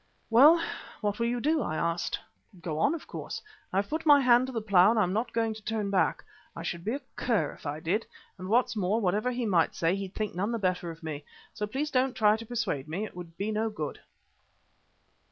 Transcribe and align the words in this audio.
"Well, 0.31 0.59
what 1.01 1.19
will 1.19 1.27
you 1.27 1.39
do?" 1.39 1.61
I 1.61 1.75
asked. 1.75 2.17
"Go 2.59 2.79
on, 2.79 2.95
of 2.95 3.05
course. 3.05 3.39
I've 3.71 3.87
put 3.87 4.03
my 4.03 4.19
hand 4.19 4.47
to 4.47 4.51
the 4.51 4.59
plough 4.59 4.89
and 4.89 4.99
I 4.99 5.03
am 5.03 5.13
not 5.13 5.31
going 5.31 5.53
to 5.53 5.63
turn 5.63 5.91
back. 5.91 6.23
I 6.55 6.63
should 6.63 6.83
be 6.83 6.95
a 6.95 7.01
cur 7.15 7.51
if 7.51 7.67
I 7.67 7.79
did, 7.79 8.07
and 8.39 8.49
what's 8.49 8.75
more, 8.75 8.99
whatever 8.99 9.29
he 9.29 9.45
might 9.45 9.75
say 9.75 9.95
he'd 9.95 10.15
think 10.15 10.33
none 10.33 10.51
the 10.53 10.57
better 10.57 10.89
of 10.89 11.03
me. 11.03 11.23
So 11.53 11.67
please 11.67 11.91
don't 11.91 12.15
try 12.15 12.35
to 12.35 12.45
persuade 12.47 12.87
me, 12.87 13.05
it 13.05 13.15
would 13.15 13.37
be 13.37 13.51
no 13.51 13.69
good." 13.69 13.99